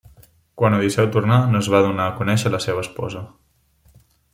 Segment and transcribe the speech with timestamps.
[0.61, 3.27] Quan Odisseu tornà, no es va donar a conèixer a la seva esposa.